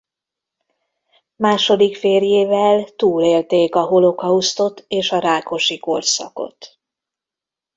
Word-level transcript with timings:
Második 1.35 1.97
férjével 1.97 2.87
túlélték 2.95 3.75
a 3.75 3.81
holokausztot 3.83 4.83
és 4.87 5.11
a 5.11 5.19
Rákosi-korszakot. 5.19 6.79